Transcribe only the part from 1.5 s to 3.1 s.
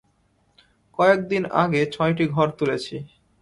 আগে ছয়টি ঘর তুলেছি।